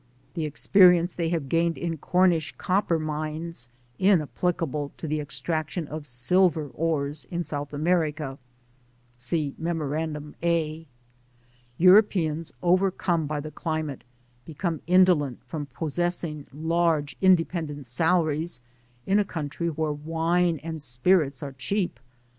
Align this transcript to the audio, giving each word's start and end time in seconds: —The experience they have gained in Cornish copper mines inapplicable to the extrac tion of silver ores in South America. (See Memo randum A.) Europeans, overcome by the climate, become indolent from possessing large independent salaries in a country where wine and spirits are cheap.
—The 0.33 0.45
experience 0.45 1.13
they 1.13 1.29
have 1.29 1.47
gained 1.47 1.77
in 1.77 1.99
Cornish 1.99 2.53
copper 2.57 2.97
mines 2.97 3.69
inapplicable 3.99 4.91
to 4.97 5.07
the 5.07 5.19
extrac 5.19 5.69
tion 5.69 5.87
of 5.87 6.07
silver 6.07 6.65
ores 6.69 7.25
in 7.25 7.43
South 7.43 7.71
America. 7.71 8.39
(See 9.15 9.53
Memo 9.59 9.85
randum 9.85 10.33
A.) 10.41 10.87
Europeans, 11.77 12.51
overcome 12.63 13.27
by 13.27 13.39
the 13.41 13.51
climate, 13.51 14.03
become 14.43 14.81
indolent 14.87 15.43
from 15.45 15.67
possessing 15.67 16.47
large 16.51 17.15
independent 17.21 17.85
salaries 17.85 18.59
in 19.05 19.19
a 19.19 19.23
country 19.23 19.67
where 19.69 19.93
wine 19.93 20.59
and 20.63 20.81
spirits 20.81 21.43
are 21.43 21.53
cheap. 21.53 21.99